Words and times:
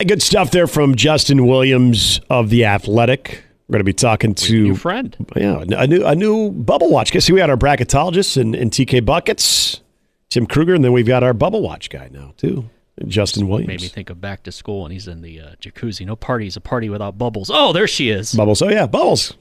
Good 0.00 0.22
stuff 0.22 0.50
there 0.50 0.66
from 0.66 0.96
Justin 0.96 1.46
Williams 1.46 2.20
of 2.28 2.50
the 2.50 2.64
Athletic. 2.64 3.44
We're 3.68 3.74
going 3.74 3.78
to 3.78 3.84
be 3.84 3.92
talking 3.92 4.34
to 4.34 4.56
a 4.56 4.62
new 4.62 4.74
friend. 4.74 5.16
Yeah, 5.36 5.64
a 5.68 5.86
new 5.86 6.04
a 6.04 6.16
new 6.16 6.50
bubble 6.50 6.90
watch. 6.90 7.12
Guess 7.12 7.30
we 7.30 7.38
had 7.38 7.48
our 7.48 7.56
bracketologist 7.56 8.36
and, 8.36 8.56
and 8.56 8.72
TK 8.72 9.06
buckets, 9.06 9.82
Tim 10.30 10.46
Kruger, 10.46 10.74
and 10.74 10.84
then 10.84 10.92
we've 10.92 11.06
got 11.06 11.22
our 11.22 11.32
bubble 11.32 11.62
watch 11.62 11.90
guy 11.90 12.10
now 12.12 12.34
too, 12.36 12.68
Justin 13.06 13.46
Williams. 13.46 13.68
Made 13.68 13.82
me 13.82 13.88
think 13.88 14.10
of 14.10 14.20
back 14.20 14.42
to 14.42 14.52
school, 14.52 14.84
and 14.84 14.92
he's 14.92 15.06
in 15.06 15.22
the 15.22 15.40
uh, 15.40 15.50
jacuzzi. 15.60 16.04
No 16.04 16.16
party 16.16 16.48
is 16.48 16.56
a 16.56 16.60
party 16.60 16.90
without 16.90 17.16
bubbles. 17.16 17.48
Oh, 17.54 17.72
there 17.72 17.86
she 17.86 18.10
is. 18.10 18.34
Bubbles. 18.34 18.62
Oh 18.62 18.68
yeah, 18.68 18.86
bubbles. 18.88 19.34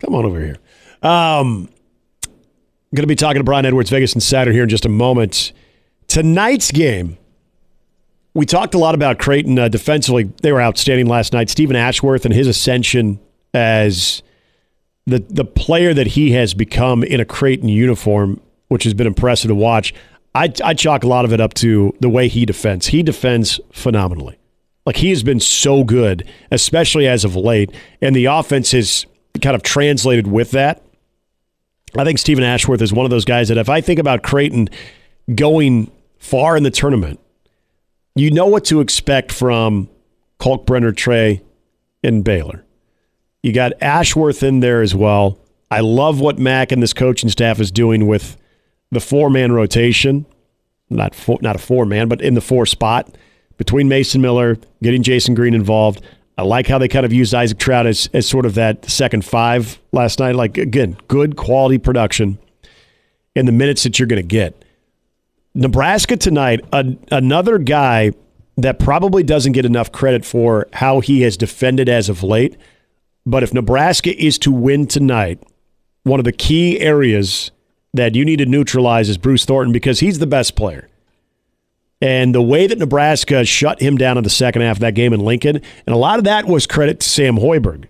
Come 0.00 0.14
on 0.14 0.26
over 0.26 0.38
here. 0.38 0.58
Um, 1.02 1.70
going 2.94 3.04
to 3.04 3.06
be 3.06 3.16
talking 3.16 3.40
to 3.40 3.44
Brian 3.44 3.64
Edwards, 3.64 3.88
Vegas 3.88 4.12
and 4.12 4.18
Insider 4.18 4.52
here 4.52 4.64
in 4.64 4.68
just 4.68 4.84
a 4.84 4.90
moment. 4.90 5.54
Tonight's 6.08 6.70
game 6.70 7.16
we 8.34 8.44
talked 8.44 8.74
a 8.74 8.78
lot 8.78 8.94
about 8.94 9.18
Creighton 9.18 9.58
uh, 9.58 9.68
defensively. 9.68 10.24
They 10.42 10.52
were 10.52 10.60
outstanding 10.60 11.06
last 11.06 11.32
night. 11.32 11.48
Stephen 11.48 11.76
Ashworth 11.76 12.24
and 12.24 12.34
his 12.34 12.46
ascension 12.46 13.20
as 13.52 14.22
the 15.06 15.24
the 15.28 15.44
player 15.44 15.94
that 15.94 16.08
he 16.08 16.32
has 16.32 16.52
become 16.52 17.04
in 17.04 17.20
a 17.20 17.24
Creighton 17.24 17.68
uniform, 17.68 18.40
which 18.68 18.84
has 18.84 18.94
been 18.94 19.06
impressive 19.06 19.48
to 19.48 19.54
watch. 19.54 19.94
I, 20.34 20.52
I 20.64 20.74
chalk 20.74 21.04
a 21.04 21.06
lot 21.06 21.24
of 21.24 21.32
it 21.32 21.40
up 21.40 21.54
to 21.54 21.94
the 22.00 22.08
way 22.08 22.26
he 22.26 22.44
defends. 22.44 22.88
He 22.88 23.04
defends 23.04 23.60
phenomenally. 23.72 24.36
Like 24.84 24.96
he 24.96 25.10
has 25.10 25.22
been 25.22 25.38
so 25.38 25.84
good, 25.84 26.28
especially 26.50 27.06
as 27.06 27.24
of 27.24 27.36
late, 27.36 27.70
and 28.02 28.16
the 28.16 28.26
offense 28.26 28.72
has 28.72 29.06
kind 29.40 29.54
of 29.54 29.62
translated 29.62 30.26
with 30.26 30.50
that. 30.50 30.82
I 31.96 32.04
think 32.04 32.18
Stephen 32.18 32.42
Ashworth 32.42 32.82
is 32.82 32.92
one 32.92 33.06
of 33.06 33.10
those 33.10 33.24
guys 33.24 33.48
that 33.48 33.58
if 33.58 33.68
I 33.68 33.80
think 33.80 34.00
about 34.00 34.24
Creighton 34.24 34.68
going 35.32 35.90
far 36.18 36.56
in 36.56 36.64
the 36.64 36.70
tournament, 36.70 37.20
you 38.14 38.30
know 38.30 38.46
what 38.46 38.64
to 38.66 38.80
expect 38.80 39.32
from 39.32 39.88
Kalkbrenner, 40.38 40.96
Trey, 40.96 41.42
and 42.02 42.24
Baylor. 42.24 42.64
You 43.42 43.52
got 43.52 43.72
Ashworth 43.82 44.42
in 44.42 44.60
there 44.60 44.82
as 44.82 44.94
well. 44.94 45.38
I 45.70 45.80
love 45.80 46.20
what 46.20 46.38
Mac 46.38 46.72
and 46.72 46.82
this 46.82 46.92
coaching 46.92 47.28
staff 47.28 47.60
is 47.60 47.70
doing 47.70 48.06
with 48.06 48.36
the 48.90 49.00
four 49.00 49.30
man 49.30 49.52
rotation. 49.52 50.26
Not 50.90 51.14
four, 51.14 51.38
not 51.40 51.56
a 51.56 51.58
four 51.58 51.84
man, 51.86 52.08
but 52.08 52.20
in 52.20 52.34
the 52.34 52.40
four 52.40 52.66
spot 52.66 53.16
between 53.56 53.88
Mason 53.88 54.20
Miller, 54.20 54.58
getting 54.82 55.02
Jasen 55.02 55.34
Green 55.34 55.54
involved. 55.54 56.02
I 56.36 56.42
like 56.42 56.66
how 56.66 56.78
they 56.78 56.88
kind 56.88 57.06
of 57.06 57.12
used 57.12 57.34
Isaac 57.34 57.58
Traudt 57.58 57.86
as, 57.86 58.08
as 58.12 58.28
sort 58.28 58.44
of 58.46 58.54
that 58.54 58.88
second 58.88 59.24
five 59.24 59.78
last 59.92 60.18
night. 60.18 60.34
Like, 60.34 60.58
again, 60.58 60.96
good 61.06 61.36
quality 61.36 61.78
production 61.78 62.38
in 63.34 63.46
the 63.46 63.52
minutes 63.52 63.84
that 63.84 63.98
you're 63.98 64.08
going 64.08 64.22
to 64.22 64.26
get. 64.26 64.63
Nebraska 65.54 66.16
tonight, 66.16 66.60
a, 66.72 66.96
another 67.10 67.58
guy 67.58 68.12
that 68.56 68.78
probably 68.78 69.22
doesn't 69.22 69.52
get 69.52 69.64
enough 69.64 69.92
credit 69.92 70.24
for 70.24 70.68
how 70.72 71.00
he 71.00 71.22
has 71.22 71.36
defended 71.36 71.88
as 71.88 72.08
of 72.08 72.22
late. 72.22 72.56
But 73.26 73.42
if 73.42 73.54
Nebraska 73.54 74.14
is 74.22 74.38
to 74.40 74.52
win 74.52 74.86
tonight, 74.86 75.42
one 76.02 76.20
of 76.20 76.24
the 76.24 76.32
key 76.32 76.80
areas 76.80 77.50
that 77.94 78.14
you 78.14 78.24
need 78.24 78.38
to 78.38 78.46
neutralize 78.46 79.08
is 79.08 79.18
Bruce 79.18 79.44
Thornton 79.44 79.72
because 79.72 80.00
he's 80.00 80.18
the 80.18 80.26
best 80.26 80.56
player. 80.56 80.88
And 82.00 82.34
the 82.34 82.42
way 82.42 82.66
that 82.66 82.78
Nebraska 82.78 83.44
shut 83.44 83.80
him 83.80 83.96
down 83.96 84.18
in 84.18 84.24
the 84.24 84.30
second 84.30 84.62
half 84.62 84.76
of 84.76 84.80
that 84.80 84.94
game 84.94 85.12
in 85.12 85.20
Lincoln, 85.20 85.56
and 85.86 85.94
a 85.94 85.96
lot 85.96 86.18
of 86.18 86.24
that 86.24 86.46
was 86.46 86.66
credit 86.66 87.00
to 87.00 87.08
Sam 87.08 87.36
Hoiberg. 87.36 87.86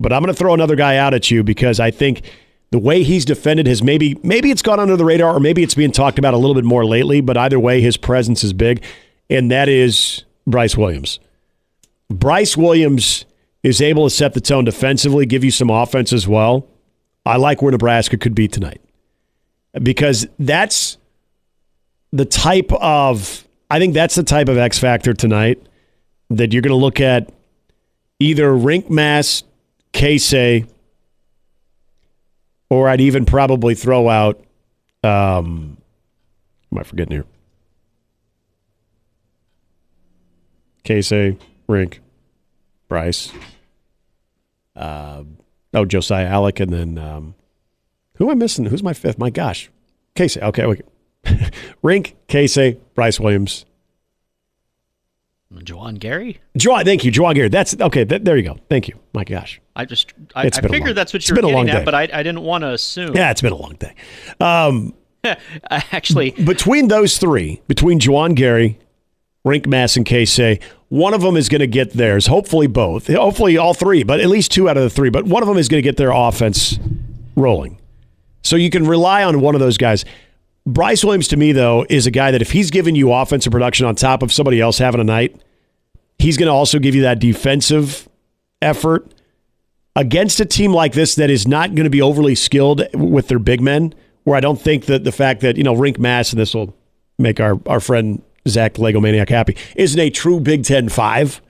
But 0.00 0.12
I'm 0.12 0.22
going 0.22 0.32
to 0.32 0.38
throw 0.38 0.54
another 0.54 0.76
guy 0.76 0.96
out 0.96 1.12
at 1.12 1.30
you 1.30 1.42
because 1.42 1.80
I 1.80 1.90
think 1.90 2.22
the 2.70 2.78
way 2.78 3.02
he's 3.02 3.24
defended 3.24 3.66
has 3.66 3.82
maybe 3.82 4.18
maybe 4.22 4.50
it's 4.50 4.62
gone 4.62 4.78
under 4.78 4.96
the 4.96 5.04
radar 5.04 5.34
or 5.34 5.40
maybe 5.40 5.62
it's 5.62 5.74
being 5.74 5.92
talked 5.92 6.18
about 6.18 6.34
a 6.34 6.36
little 6.36 6.54
bit 6.54 6.64
more 6.64 6.84
lately, 6.84 7.20
but 7.20 7.36
either 7.36 7.58
way 7.58 7.80
his 7.80 7.96
presence 7.96 8.44
is 8.44 8.52
big 8.52 8.84
and 9.30 9.50
that 9.50 9.68
is 9.68 10.24
Bryce 10.46 10.76
Williams. 10.76 11.20
Bryce 12.10 12.56
Williams 12.56 13.24
is 13.62 13.80
able 13.80 14.04
to 14.04 14.10
set 14.10 14.34
the 14.34 14.40
tone 14.40 14.64
defensively, 14.64 15.26
give 15.26 15.44
you 15.44 15.50
some 15.50 15.70
offense 15.70 16.12
as 16.12 16.26
well. 16.26 16.66
I 17.26 17.36
like 17.36 17.60
where 17.60 17.72
Nebraska 17.72 18.16
could 18.16 18.34
be 18.34 18.48
tonight. 18.48 18.80
Because 19.82 20.26
that's 20.38 20.96
the 22.12 22.24
type 22.24 22.72
of 22.72 23.46
I 23.70 23.78
think 23.78 23.92
that's 23.92 24.14
the 24.14 24.22
type 24.22 24.48
of 24.48 24.56
X 24.56 24.78
factor 24.78 25.12
tonight 25.12 25.62
that 26.30 26.52
you're 26.52 26.62
going 26.62 26.70
to 26.70 26.76
look 26.76 27.00
at 27.00 27.30
either 28.18 28.50
Rienk 28.50 28.88
Mast, 28.88 29.44
Keisei, 29.92 30.66
or 32.70 32.88
I'd 32.88 33.00
even 33.00 33.24
probably 33.24 33.74
throw 33.74 34.08
out. 34.08 34.42
Um, 35.02 35.78
am 36.72 36.78
I 36.78 36.82
forgetting 36.82 37.12
here? 37.12 37.24
Keisei, 40.84 41.38
Rienk, 41.68 41.98
Bryce. 42.88 43.32
Uh, 44.74 45.24
oh, 45.74 45.84
Josiah 45.84 46.28
Allick, 46.28 46.60
and 46.60 46.72
then 46.72 46.98
um, 46.98 47.34
who 48.14 48.24
am 48.24 48.30
I 48.30 48.34
missing? 48.34 48.66
Who's 48.66 48.82
my 48.82 48.92
fifth? 48.94 49.18
My 49.18 49.30
gosh, 49.30 49.70
Keisei. 50.14 50.42
Okay, 50.42 50.62
okay. 50.64 50.82
Rienk, 51.84 52.14
Keisei, 52.28 52.78
Bryce 52.94 53.20
Williams, 53.20 53.66
Juwan 55.54 55.98
Gary? 55.98 56.40
Juwan, 56.58 56.84
thank 56.84 57.04
you, 57.04 57.12
Juwan 57.12 57.34
Gary. 57.34 57.48
That's 57.48 57.78
okay. 57.80 58.04
Th- 58.04 58.22
there 58.22 58.36
you 58.36 58.42
go. 58.42 58.58
Thank 58.68 58.86
you. 58.88 58.98
My 59.14 59.24
gosh. 59.24 59.60
I 59.74 59.84
just 59.86 60.12
I, 60.34 60.46
I 60.46 60.50
figured 60.50 60.86
long, 60.86 60.94
that's 60.94 61.12
what 61.12 61.26
you 61.28 61.34
were 61.34 61.42
getting 61.42 61.70
at, 61.70 61.84
but 61.84 61.94
I, 61.94 62.02
I 62.02 62.22
didn't 62.22 62.42
want 62.42 62.62
to 62.62 62.72
assume. 62.72 63.16
Yeah, 63.16 63.30
it's 63.30 63.40
been 63.40 63.52
a 63.52 63.56
long 63.56 63.74
day. 63.74 63.94
Um, 64.40 64.94
Actually, 65.70 66.30
between 66.32 66.88
those 66.88 67.18
three, 67.18 67.62
between 67.66 67.98
Juwan 67.98 68.34
Gary, 68.34 68.78
Rienk 69.46 69.66
Mast, 69.66 69.96
and 69.96 70.06
Keisei, 70.06 70.62
one 70.88 71.14
of 71.14 71.22
them 71.22 71.36
is 71.36 71.48
going 71.48 71.60
to 71.60 71.66
get 71.66 71.92
theirs. 71.92 72.26
Hopefully, 72.26 72.66
both. 72.66 73.08
Hopefully, 73.08 73.56
all 73.56 73.74
three, 73.74 74.02
but 74.02 74.20
at 74.20 74.28
least 74.28 74.52
two 74.52 74.68
out 74.68 74.76
of 74.76 74.82
the 74.82 74.90
three. 74.90 75.10
But 75.10 75.24
one 75.24 75.42
of 75.42 75.48
them 75.48 75.58
is 75.58 75.68
going 75.68 75.82
to 75.82 75.86
get 75.86 75.96
their 75.96 76.12
offense 76.12 76.78
rolling. 77.36 77.78
So 78.42 78.56
you 78.56 78.70
can 78.70 78.86
rely 78.86 79.24
on 79.24 79.40
one 79.40 79.54
of 79.54 79.60
those 79.60 79.76
guys. 79.76 80.04
Bryce 80.68 81.02
Williams, 81.02 81.28
to 81.28 81.36
me, 81.38 81.52
though, 81.52 81.86
is 81.88 82.06
a 82.06 82.10
guy 82.10 82.30
that 82.30 82.42
if 82.42 82.52
he's 82.52 82.70
giving 82.70 82.94
you 82.94 83.10
offensive 83.10 83.50
production 83.50 83.86
on 83.86 83.94
top 83.94 84.22
of 84.22 84.30
somebody 84.30 84.60
else 84.60 84.76
having 84.76 85.00
a 85.00 85.04
night, 85.04 85.40
he's 86.18 86.36
going 86.36 86.48
to 86.48 86.52
also 86.52 86.78
give 86.78 86.94
you 86.94 87.00
that 87.02 87.20
defensive 87.20 88.06
effort 88.60 89.14
against 89.96 90.40
a 90.40 90.44
team 90.44 90.70
like 90.74 90.92
this 90.92 91.14
that 91.14 91.30
is 91.30 91.48
not 91.48 91.74
going 91.74 91.84
to 91.84 91.90
be 91.90 92.02
overly 92.02 92.34
skilled 92.34 92.86
with 92.92 93.28
their 93.28 93.38
big 93.38 93.62
men. 93.62 93.94
Where 94.24 94.36
I 94.36 94.40
don't 94.40 94.60
think 94.60 94.84
that 94.86 95.04
the 95.04 95.12
fact 95.12 95.40
that, 95.40 95.56
you 95.56 95.62
know, 95.62 95.74
Rienk 95.74 95.98
Mast 95.98 96.34
and 96.34 96.40
this 96.40 96.52
will 96.52 96.76
make 97.18 97.40
our, 97.40 97.58
our 97.64 97.80
friend 97.80 98.22
Zach 98.46 98.78
Lego 98.78 99.00
Maniac 99.00 99.30
happy, 99.30 99.56
isn't 99.74 99.98
a 99.98 100.10
true 100.10 100.38
Big 100.38 100.64
Ten 100.64 100.90
five. 100.90 101.40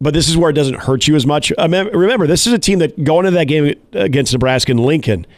But 0.00 0.14
this 0.14 0.26
is 0.26 0.38
where 0.38 0.48
it 0.48 0.54
doesn't 0.54 0.80
hurt 0.80 1.06
you 1.06 1.16
as 1.16 1.26
much. 1.26 1.52
Remember, 1.58 2.26
this 2.26 2.46
is 2.46 2.54
a 2.54 2.58
team 2.58 2.78
that 2.78 3.04
going 3.04 3.26
into 3.26 3.36
that 3.36 3.44
game 3.44 3.74
against 3.92 4.32
Nebraska 4.32 4.72
and 4.72 4.80
Lincoln– 4.80 5.26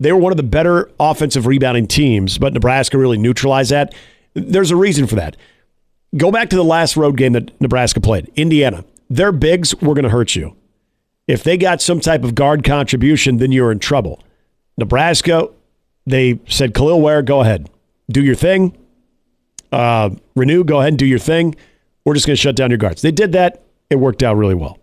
they 0.00 0.12
were 0.12 0.18
one 0.18 0.32
of 0.32 0.36
the 0.36 0.42
better 0.42 0.90
offensive 1.00 1.46
rebounding 1.46 1.86
teams, 1.86 2.38
but 2.38 2.52
Nebraska 2.52 2.98
really 2.98 3.18
neutralized 3.18 3.70
that. 3.70 3.94
There's 4.34 4.70
a 4.70 4.76
reason 4.76 5.06
for 5.06 5.16
that. 5.16 5.36
Go 6.16 6.30
back 6.30 6.50
to 6.50 6.56
the 6.56 6.64
last 6.64 6.96
road 6.96 7.16
game 7.16 7.32
that 7.32 7.60
Nebraska 7.60 8.00
played, 8.00 8.30
Indiana. 8.36 8.84
Their 9.10 9.32
bigs 9.32 9.74
were 9.76 9.94
going 9.94 10.04
to 10.04 10.10
hurt 10.10 10.36
you. 10.36 10.56
If 11.26 11.42
they 11.42 11.56
got 11.56 11.82
some 11.82 12.00
type 12.00 12.24
of 12.24 12.34
guard 12.34 12.64
contribution, 12.64 13.36
then 13.36 13.52
you're 13.52 13.72
in 13.72 13.78
trouble. 13.78 14.22
Nebraska, 14.78 15.48
they 16.06 16.40
said, 16.48 16.72
Kel'el 16.72 17.02
Ware, 17.02 17.22
go 17.22 17.40
ahead. 17.40 17.68
Do 18.10 18.22
your 18.22 18.34
thing. 18.34 18.76
Uh, 19.70 20.10
Reneau, 20.36 20.64
go 20.64 20.78
ahead 20.78 20.92
and 20.92 20.98
do 20.98 21.04
your 21.04 21.18
thing. 21.18 21.54
We're 22.04 22.14
just 22.14 22.26
going 22.26 22.36
to 22.36 22.40
shut 22.40 22.56
down 22.56 22.70
your 22.70 22.78
guards. 22.78 23.02
They 23.02 23.10
did 23.10 23.32
that. 23.32 23.62
It 23.90 23.96
worked 23.96 24.22
out 24.22 24.36
really 24.36 24.54
well. 24.54 24.78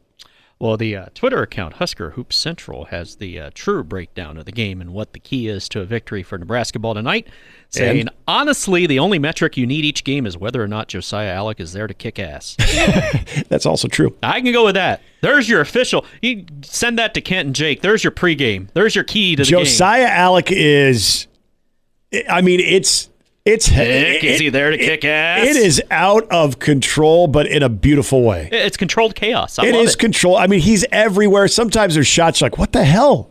Well, 0.57 0.77
the 0.77 0.95
uh, 0.95 1.05
Twitter 1.13 1.41
account 1.41 1.75
Husker 1.75 2.11
Hoops 2.11 2.38
Central 2.38 2.85
has 2.85 3.17
the 3.17 3.39
uh, 3.39 3.51
true 3.53 3.83
breakdown 3.83 4.38
of 4.38 4.45
the 4.45 4.53
game 4.53 4.79
and 4.79 4.93
what 4.93 5.11
the 5.11 5.19
key 5.19 5.49
is 5.49 5.67
to 5.69 5.81
a 5.81 5.85
victory 5.85 6.23
for 6.23 6.39
Nebrasketball 6.39 6.93
tonight. 6.93 7.27
Saying 7.71 8.01
and? 8.01 8.09
honestly, 8.25 8.88
the 8.88 8.99
only 8.99 9.19
metric 9.19 9.57
you 9.57 9.67
need 9.67 9.83
each 9.83 10.05
game 10.05 10.25
is 10.25 10.38
whether 10.38 10.63
or 10.63 10.67
not 10.67 10.88
Josiah 10.88 11.35
Allick 11.35 11.59
is 11.59 11.73
there 11.73 11.88
to 11.88 11.94
kick 11.94 12.19
ass. 12.19 12.55
That's 13.49 13.65
also 13.65 13.89
true. 13.89 14.15
I 14.23 14.39
can 14.39 14.53
go 14.53 14.63
with 14.63 14.75
that. 14.75 15.01
There's 15.19 15.50
your 15.50 15.59
official. 15.59 16.06
You 16.21 16.45
send 16.62 16.97
that 17.00 17.13
to 17.15 17.21
Kent 17.21 17.47
and 17.47 17.56
Jake. 17.56 17.81
There's 17.81 18.03
your 18.03 18.12
pregame. 18.12 18.69
There's 18.74 18.95
your 18.95 19.03
key 19.03 19.35
to 19.35 19.44
the 19.44 19.50
Josiah 19.50 20.06
game. 20.06 20.15
Allick 20.15 20.51
is. 20.51 21.27
I 22.30 22.41
mean, 22.41 22.62
it's 22.62 23.09
it's 23.45 23.68
Heck, 23.68 24.24
is 24.24 24.39
he 24.39 24.50
there 24.50 24.71
to 24.71 24.77
kick 24.77 25.06
ass? 25.06 25.45
It 25.45 25.56
is 25.56 25.81
out 25.92 26.27
of 26.31 26.57
control, 26.57 27.27
but 27.27 27.45
in 27.45 27.62
a 27.62 27.69
beautiful 27.69 28.24
way. 28.24 28.50
It's 28.51 28.75
controlled 28.75 29.13
chaos. 29.13 29.59
I 29.59 29.68
it 29.68 29.75
is 29.75 29.94
it. 29.94 30.00
control. 30.00 30.36
I 30.36 30.47
mean, 30.47 30.62
he's 30.62 30.83
everywhere. 30.92 31.47
Sometimes 31.47 31.94
there's 31.94 32.07
shots 32.07 32.42
like, 32.42 32.57
what 32.57 32.71
the 32.71 32.83
hell? 32.83 33.30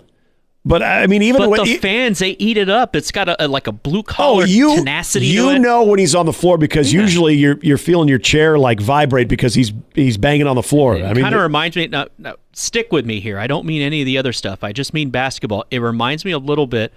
But 0.65 0.83
uh, 0.83 0.87
I 0.87 1.07
mean, 1.09 1.23
even 1.23 1.43
but 1.43 1.51
when 1.51 1.61
the 1.61 1.67
he, 1.67 1.77
fans 1.79 2.21
they 2.21 2.31
eat 2.31 2.57
it 2.57 2.71
up. 2.71 2.97
It's 2.97 3.11
got 3.11 3.29
a, 3.29 3.45
a 3.45 3.49
like 3.49 3.67
a 3.67 3.73
blue 3.73 4.03
collar 4.03 4.45
oh, 4.45 4.47
you, 4.47 4.77
tenacity. 4.77 5.27
You 5.27 5.59
know 5.59 5.83
when 5.83 5.99
he's 5.99 6.15
on 6.15 6.25
the 6.25 6.33
floor 6.33 6.57
because 6.57 6.93
yeah. 6.93 7.03
usually 7.03 7.35
you're 7.35 7.59
you're 7.61 7.77
feeling 7.77 8.09
your 8.09 8.19
chair 8.19 8.59
like 8.59 8.81
vibrate 8.81 9.29
because 9.29 9.55
he's 9.55 9.73
he's 9.95 10.17
banging 10.17 10.47
on 10.47 10.57
the 10.57 10.63
floor. 10.63 10.97
It 10.97 11.05
I 11.05 11.13
mean, 11.13 11.23
kind 11.23 11.35
of 11.35 11.43
reminds 11.43 11.77
me. 11.77 11.89
Now, 11.89 12.07
now, 12.17 12.37
stick 12.55 12.93
with 12.93 13.05
me 13.05 13.21
here. 13.21 13.39
I 13.39 13.47
don't 13.47 13.67
mean 13.67 13.83
any 13.83 14.01
of 14.01 14.07
the 14.07 14.17
other 14.17 14.33
stuff. 14.33 14.65
I 14.65 14.73
just 14.73 14.95
mean 14.95 15.11
basketball. 15.11 15.65
It 15.71 15.81
reminds 15.81 16.25
me 16.25 16.31
a 16.31 16.39
little 16.39 16.67
bit 16.67 16.95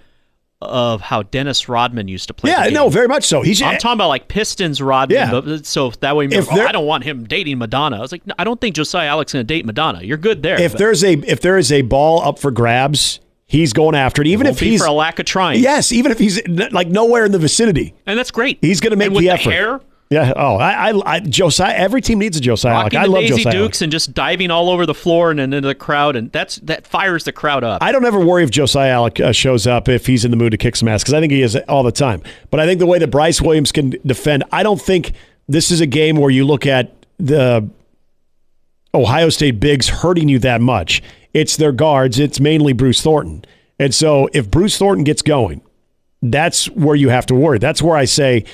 of 0.60 1.00
how 1.00 1.22
Dennis 1.22 1.68
Rodman 1.68 2.08
used 2.08 2.28
to 2.28 2.34
play. 2.34 2.50
Yeah, 2.50 2.68
no, 2.70 2.88
very 2.88 3.06
much 3.06 3.24
so. 3.24 3.42
He's 3.42 3.62
I'm 3.62 3.78
talking 3.78 3.96
about 3.96 4.08
like 4.08 4.28
Pistons 4.28 4.82
Rodman. 4.82 5.16
Yeah. 5.16 5.40
But, 5.40 5.64
so 5.66 5.90
that 6.00 6.16
way, 6.16 6.28
oh, 6.32 6.50
I 6.50 6.72
don't 6.72 6.86
want 6.86 7.04
him 7.04 7.24
dating 7.24 7.58
Madonna. 7.58 7.96
I 7.96 8.00
was 8.00 8.10
like, 8.10 8.26
no, 8.26 8.34
I 8.38 8.44
don't 8.44 8.60
think 8.60 8.74
Josiah 8.74 9.08
Allick's 9.08 9.32
going 9.32 9.46
to 9.46 9.54
date 9.54 9.64
Madonna. 9.64 10.02
You're 10.02 10.16
good 10.16 10.42
there. 10.42 10.60
if 10.60 10.72
but 10.72 10.78
there's 10.78 11.04
a 11.04 11.12
if 11.12 11.40
there 11.40 11.58
is 11.58 11.70
a 11.70 11.82
ball 11.82 12.20
up 12.22 12.38
for 12.40 12.50
grabs, 12.50 13.20
he's 13.46 13.72
going 13.72 13.94
after 13.94 14.20
it. 14.22 14.28
Even 14.28 14.46
won't 14.46 14.56
if 14.56 14.60
he's 14.60 14.80
for 14.80 14.88
a 14.88 14.92
lack 14.92 15.18
of 15.18 15.26
trying. 15.26 15.60
yes, 15.60 15.92
even 15.92 16.10
if 16.10 16.18
he's 16.18 16.40
like 16.48 16.88
nowhere 16.88 17.24
in 17.24 17.32
the 17.32 17.38
vicinity, 17.38 17.94
and 18.06 18.18
that's 18.18 18.32
great. 18.32 18.58
he's 18.60 18.80
going 18.80 18.90
to 18.90 18.96
make 18.96 19.06
and 19.06 19.14
with 19.14 19.22
the 19.22 19.28
the 19.28 19.34
effort. 19.34 19.50
hair, 19.50 19.80
Yeah. 20.10 20.32
Oh, 20.36 20.56
I, 20.56 20.90
I, 20.90 21.14
I 21.16 21.20
Josiah. 21.20 21.74
Every 21.74 22.00
team 22.00 22.18
needs 22.18 22.36
a 22.36 22.40
Josiah. 22.40 22.84
Rocking 22.84 22.98
I 22.98 23.04
love 23.04 23.20
Daisy 23.20 23.44
Josiah. 23.44 23.52
Dukes 23.52 23.82
and 23.82 23.92
just 23.92 24.14
diving 24.14 24.50
all 24.50 24.70
over 24.70 24.86
the 24.86 24.94
floor 24.94 25.30
and, 25.30 25.38
and 25.38 25.52
into 25.52 25.68
the 25.68 25.74
crowd, 25.74 26.16
and 26.16 26.32
that's 26.32 26.56
that 26.60 26.86
fires 26.86 27.24
the 27.24 27.32
crowd 27.32 27.62
up. 27.62 27.82
I 27.82 27.92
don't 27.92 28.06
ever 28.06 28.18
worry 28.18 28.42
if 28.42 28.50
Josiah 28.50 28.94
Allick 28.94 29.22
uh, 29.22 29.32
shows 29.32 29.66
up 29.66 29.88
if 29.88 30.06
he's 30.06 30.24
in 30.24 30.30
the 30.30 30.36
mood 30.36 30.52
to 30.52 30.56
kick 30.56 30.76
some 30.76 30.88
ass 30.88 31.02
because 31.02 31.14
I 31.14 31.20
think 31.20 31.32
he 31.32 31.42
is 31.42 31.56
all 31.68 31.82
the 31.82 31.92
time. 31.92 32.22
But 32.50 32.60
I 32.60 32.66
think 32.66 32.78
the 32.78 32.86
way 32.86 32.98
that 32.98 33.08
Bryce 33.08 33.42
Williams 33.42 33.70
can 33.70 33.90
defend, 34.06 34.44
I 34.50 34.62
don't 34.62 34.80
think 34.80 35.12
this 35.46 35.70
is 35.70 35.80
a 35.80 35.86
game 35.86 36.16
where 36.16 36.30
you 36.30 36.46
look 36.46 36.66
at 36.66 36.92
the 37.18 37.68
Ohio 38.94 39.28
State 39.28 39.60
bigs 39.60 39.88
hurting 39.88 40.28
you 40.28 40.38
that 40.38 40.60
much. 40.62 41.02
It's 41.34 41.56
their 41.56 41.72
guards. 41.72 42.18
It's 42.18 42.40
mainly 42.40 42.72
Bruce 42.72 43.02
Thornton. 43.02 43.44
And 43.78 43.94
so 43.94 44.28
if 44.32 44.50
Bruce 44.50 44.78
Thornton 44.78 45.04
gets 45.04 45.20
going, 45.20 45.60
that's 46.22 46.70
where 46.70 46.96
you 46.96 47.10
have 47.10 47.26
to 47.26 47.34
worry. 47.34 47.58
That's 47.58 47.82
where 47.82 47.96
I 47.96 48.06
say 48.06 48.44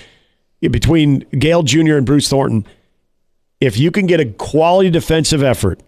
between 0.72 1.20
Gayle 1.38 1.62
Jr. 1.62 1.96
and 1.96 2.06
Bruce 2.06 2.28
Thornton, 2.28 2.66
if 3.60 3.78
you 3.78 3.90
can 3.90 4.06
get 4.06 4.20
a 4.20 4.26
quality 4.26 4.90
defensive 4.90 5.42
effort 5.42 5.80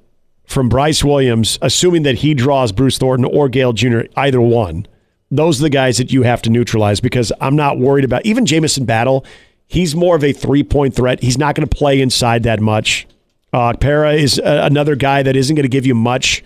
from 0.47 0.69
Bryce 0.69 1.03
Williams, 1.03 1.59
assuming 1.61 2.03
that 2.05 2.17
he 2.17 2.35
draws 2.35 2.73
Bruce 2.73 2.99
Thornton 2.99 3.25
or 3.25 3.49
Gayle 3.49 3.73
Jr., 3.73 4.03
either 4.17 4.41
one, 4.41 4.87
those 5.31 5.61
are 5.61 5.65
the 5.65 5.71
guys 5.71 5.99
that 5.99 6.13
you 6.13 6.23
have 6.23 6.43
to 6.43 6.51
neutralize 6.51 7.01
because 7.01 7.33
I'm 7.41 7.57
not 7.57 7.79
worried 7.79 8.05
about 8.05 8.25
even 8.25 8.47
Jamison 8.47 8.85
Battle. 8.85 9.25
He's 9.67 9.97
more 9.97 10.15
of 10.15 10.23
a 10.23 10.33
three 10.33 10.63
point 10.63 10.95
threat. 10.95 11.23
He's 11.23 11.39
not 11.39 11.55
going 11.55 11.69
to 11.69 11.77
play 11.77 12.01
inside 12.01 12.45
that 12.45 12.61
much. 12.61 13.07
Uh, 13.53 13.75
Para 13.75 14.13
is 14.13 14.39
another 14.39 14.95
guy 14.97 15.23
that 15.23 15.35
isn't 15.35 15.57
going 15.57 15.65
to 15.65 15.69
give 15.69 15.87
you 15.87 15.95
much 15.95 16.45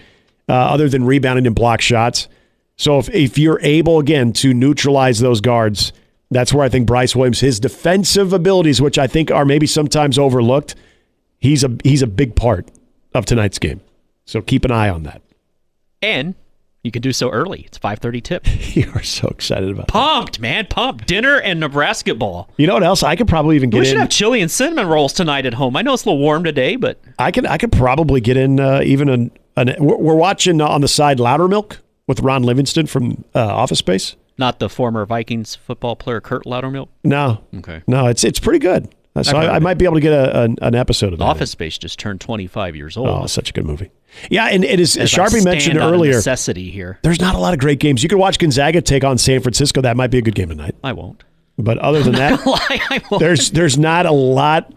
uh, 0.48 0.52
other 0.52 0.88
than 0.88 1.04
rebounding 1.04 1.46
and 1.46 1.54
block 1.54 1.80
shots. 1.80 2.28
So 2.76 2.98
if, 2.98 3.10
if 3.10 3.38
you're 3.38 3.60
able 3.60 3.98
again 3.98 4.32
to 4.34 4.54
neutralize 4.54 5.18
those 5.18 5.40
guards, 5.40 5.92
that's 6.30 6.52
where 6.52 6.64
I 6.64 6.68
think 6.68 6.86
Bryce 6.86 7.16
Williams, 7.16 7.40
his 7.40 7.58
defensive 7.60 8.32
abilities, 8.32 8.80
which 8.80 8.98
I 8.98 9.06
think 9.06 9.30
are 9.30 9.44
maybe 9.44 9.66
sometimes 9.66 10.18
overlooked, 10.18 10.74
he's 11.38 11.64
a 11.64 11.76
he's 11.82 12.02
a 12.02 12.06
big 12.06 12.36
part 12.36 12.68
of 13.14 13.26
tonight's 13.26 13.58
game. 13.58 13.80
So 14.24 14.40
keep 14.40 14.64
an 14.64 14.70
eye 14.70 14.88
on 14.88 15.02
that. 15.04 15.22
and 16.02 16.34
you 16.82 16.90
can 16.90 17.02
do 17.02 17.12
so 17.12 17.28
early. 17.30 17.60
It's 17.66 17.78
5:30 17.78 18.22
tip. 18.22 18.46
You 18.74 18.90
are 18.94 19.02
so 19.02 19.26
excited 19.28 19.68
about. 19.68 19.88
That. 19.88 19.92
Pumped, 19.92 20.40
man, 20.40 20.66
pumped. 20.70 21.06
Dinner 21.08 21.38
and 21.40 21.60
Nebrasketball. 21.62 22.46
You 22.56 22.68
know 22.68 22.74
what 22.74 22.84
else? 22.84 23.02
I 23.02 23.16
could 23.16 23.26
probably 23.28 23.56
even 23.56 23.68
get. 23.68 23.80
We 23.80 23.84
should 23.84 23.94
in. 23.94 24.00
have 24.00 24.08
chili 24.10 24.40
and 24.40 24.50
cinnamon 24.50 24.86
rolls 24.86 25.12
tonight 25.12 25.44
at 25.44 25.54
home. 25.54 25.76
I 25.76 25.82
know 25.82 25.92
it's 25.92 26.04
a 26.04 26.08
little 26.08 26.20
warm 26.22 26.44
today, 26.44 26.76
but 26.76 26.98
I 27.18 27.32
could 27.32 27.44
I 27.46 27.58
could 27.58 27.72
probably 27.72 28.20
get 28.20 28.36
in 28.38 28.60
uh, 28.60 28.80
even 28.84 29.08
an, 29.08 29.30
an 29.56 29.74
we're, 29.80 29.96
we're 29.96 30.14
watching 30.14 30.60
on 30.60 30.80
the 30.80 30.88
side 30.88 31.18
Loudermilk 31.18 31.78
with 32.06 32.20
Ron 32.20 32.44
Livingston 32.44 32.86
from 32.86 33.24
uh, 33.34 33.40
Office 33.44 33.80
Space. 33.80 34.14
Not 34.40 34.58
the 34.58 34.68
former 34.68 35.06
Vikings 35.06 35.54
football 35.54 35.94
player 35.94 36.20
Kurt 36.20 36.44
Loudermilk. 36.44 36.88
No, 37.04 37.44
Okay. 37.58 37.82
no, 37.86 38.06
it's 38.08 38.24
it's 38.24 38.40
pretty 38.40 38.58
good. 38.58 38.92
So 39.22 39.36
I, 39.36 39.56
I 39.56 39.58
might 39.58 39.74
be 39.76 39.84
able 39.84 39.96
to 39.96 40.00
get 40.00 40.12
a, 40.12 40.42
an, 40.44 40.56
an 40.62 40.74
episode 40.76 41.12
of 41.12 41.18
that. 41.18 41.24
Office 41.24 41.50
Space 41.50 41.76
just 41.78 41.98
turned 41.98 42.20
25 42.20 42.76
years 42.76 42.96
old. 42.96 43.08
Oh, 43.08 43.26
such 43.26 43.50
a 43.50 43.52
good 43.52 43.66
movie. 43.66 43.90
Yeah, 44.30 44.46
and 44.46 44.64
it 44.64 44.78
is 44.80 44.96
As 44.96 45.10
Sharpie 45.12 45.44
mentioned 45.44 45.78
on 45.78 45.92
earlier. 45.92 46.12
necessity 46.12 46.70
here. 46.70 46.98
There's 47.02 47.20
not 47.20 47.34
a 47.34 47.38
lot 47.38 47.52
of 47.52 47.58
great 47.60 47.80
games. 47.80 48.02
You 48.04 48.08
could 48.08 48.18
watch 48.18 48.38
Gonzaga 48.38 48.80
take 48.80 49.02
on 49.04 49.18
San 49.18 49.40
Francisco. 49.42 49.80
That 49.82 49.96
might 49.96 50.10
be 50.12 50.18
a 50.18 50.22
good 50.22 50.36
game 50.36 50.48
tonight. 50.48 50.74
I 50.82 50.92
won't. 50.92 51.24
But 51.58 51.78
other 51.78 52.02
than 52.04 52.12
that, 52.22 52.46
Lie, 53.10 53.18
there's 53.18 53.50
there's 53.50 53.76
not 53.76 54.06
a 54.06 54.12
lot 54.12 54.72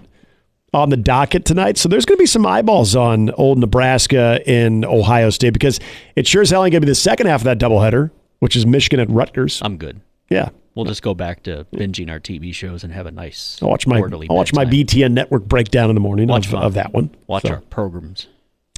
on 0.74 0.90
the 0.90 0.98
docket 0.98 1.46
tonight. 1.46 1.78
So 1.78 1.88
there's 1.88 2.06
going 2.06 2.18
to 2.18 2.22
be 2.22 2.26
some 2.26 2.46
eyeballs 2.48 2.96
on 2.96 3.30
old 3.32 3.60
Nebraska 3.60 4.42
and 4.48 4.84
Ohio 4.84 5.30
State 5.30 5.54
because 5.54 5.80
it 6.16 6.26
sure 6.26 6.42
as 6.42 6.50
hell 6.50 6.66
ain't 6.66 6.72
going 6.72 6.82
to 6.82 6.86
be 6.88 6.92
the 6.92 6.96
second 6.96 7.28
half 7.28 7.42
of 7.42 7.46
that 7.46 7.60
doubleheader, 7.60 8.10
which 8.44 8.56
is 8.58 8.66
Michigan 8.66 9.00
at 9.00 9.10
Rutgers. 9.10 9.62
I'm 9.64 9.78
good. 9.78 10.02
yeah. 10.30 10.50
We'll 10.76 10.86
just 10.86 11.04
go 11.04 11.14
back 11.14 11.44
to 11.44 11.66
binging 11.72 12.10
our 12.10 12.20
TV 12.20 12.52
shows 12.54 12.84
and 12.84 12.92
have 12.92 13.06
a 13.06 13.12
nice 13.12 13.60
I'll 13.62 13.70
watch 13.70 13.86
my 13.86 14.00
orderly 14.00 14.26
I'll 14.30 14.36
watch 14.36 14.54
my. 14.54 14.66
BTN 14.66 15.12
network 15.14 15.46
breakdown 15.46 15.90
in 15.90 15.94
the 15.96 16.02
morning 16.02 16.28
Watch 16.28 16.48
of, 16.48 16.56
of 16.56 16.74
that 16.74 16.92
one. 16.94 17.12
Watch 17.28 17.44
So, 17.44 17.50
our 17.52 17.62
programs. 17.70 18.26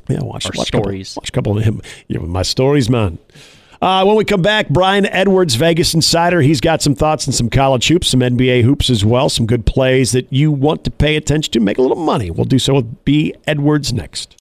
yeah, 0.10 0.22
watch, 0.22 0.46
our 0.46 0.52
watch 0.56 0.68
a 0.68 0.72
couple- 0.74 0.84
stories. 0.84 1.16
watch 1.16 1.30
a 1.30 1.32
couple 1.32 1.58
of 1.58 1.64
him. 1.64 1.82
Yeah, 2.10 2.20
my 2.20 2.42
stories, 2.44 2.90
man. 2.90 3.18
Uh, 3.82 4.04
when 4.06 4.16
we 4.18 4.26
come 4.26 4.42
back, 4.42 4.68
Brian 4.70 5.06
Edwards, 5.06 5.56
Vegas 5.56 5.94
Insider. 5.94 6.42
He's 6.42 6.60
got 6.62 6.82
some 6.82 6.96
thoughts 6.96 7.28
and 7.28 7.36
some 7.36 7.50
college 7.50 7.88
hoops, 7.88 8.10
some 8.10 8.20
NBA 8.22 8.64
hoops 8.64 8.90
as 8.90 9.06
well, 9.06 9.30
some 9.30 9.46
good 9.46 9.66
plays 9.66 10.12
that 10.14 10.32
you 10.32 10.52
want 10.52 10.84
to 10.86 10.92
pay 10.92 11.16
attention 11.16 11.52
to, 11.54 11.60
make 11.60 11.78
a 11.78 11.82
little 11.82 11.96
money. 11.98 12.30
We'll 12.32 12.46
do 12.46 12.60
so 12.60 12.74
with 12.76 13.06
B. 13.06 13.34
Edwards 13.48 13.94
next. 13.94 14.34